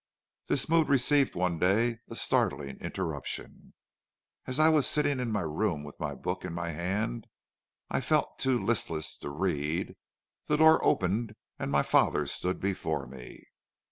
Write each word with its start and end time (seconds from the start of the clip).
"This 0.47 0.67
mood 0.67 0.89
received 0.89 1.35
one 1.35 1.59
day 1.59 1.99
a 2.09 2.15
startling 2.15 2.77
interruption. 2.79 3.75
As 4.47 4.59
I 4.59 4.67
was 4.67 4.87
sitting 4.87 5.19
in 5.19 5.31
my 5.31 5.41
room 5.43 5.83
with 5.83 5.97
a 5.99 6.15
book 6.15 6.43
in 6.43 6.53
my 6.53 6.69
hand 6.71 7.27
I 7.87 8.01
felt 8.01 8.39
too 8.39 8.57
listless 8.57 9.15
to 9.17 9.29
read, 9.29 9.95
the 10.47 10.57
door 10.57 10.83
opened, 10.83 11.35
and 11.59 11.69
my 11.71 11.83
father 11.83 12.25
stood 12.25 12.59
before 12.59 13.05
me. 13.05 13.43